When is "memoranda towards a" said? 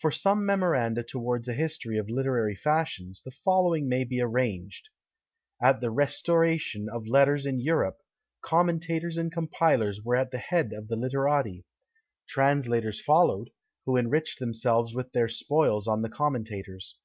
0.44-1.52